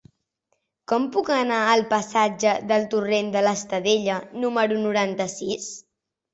[0.91, 5.73] Com puc anar al passatge del Torrent de l'Estadella número noranta-sis?